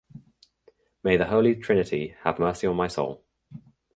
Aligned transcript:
May 1.03 1.15
the 1.15 1.25
Holy 1.27 1.55
Trinity 1.57 2.15
have 2.23 2.39
mercy 2.39 2.65
on 2.65 2.75
my 2.75 2.87
soul"". 2.87 3.23